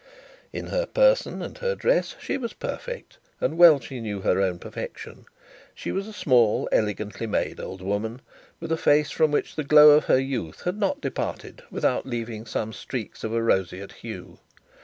In 0.51 0.65
her 0.69 0.87
person 0.87 1.43
and 1.43 1.59
her 1.59 1.75
dress 1.75 2.15
she 2.19 2.35
was 2.35 2.53
perfect, 2.53 3.19
and 3.39 3.55
well 3.55 3.79
she 3.79 3.99
knew 3.99 4.21
her 4.21 4.41
own 4.41 4.57
perfection. 4.57 5.27
She 5.75 5.91
was 5.91 6.07
a 6.07 6.11
small 6.11 6.67
elegantly 6.71 7.27
made 7.27 7.59
old 7.59 7.83
woman, 7.83 8.21
with 8.59 8.71
a 8.71 8.77
face 8.77 9.11
from 9.11 9.29
which 9.29 9.55
the 9.55 9.63
glow 9.63 9.91
of 9.91 10.05
her 10.05 10.17
youth 10.19 10.63
had 10.63 10.79
not 10.79 11.01
departed 11.01 11.61
without 11.69 12.07
leaving 12.07 12.47
some 12.47 12.73
streaks 12.73 13.23
of 13.23 13.31
a 13.31 13.43
roseate 13.43 13.91
hue. 14.01 14.39